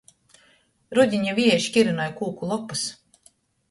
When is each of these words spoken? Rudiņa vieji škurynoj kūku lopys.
Rudiņa 0.99 1.37
vieji 1.43 1.61
škurynoj 1.69 2.13
kūku 2.19 2.53
lopys. 2.53 2.91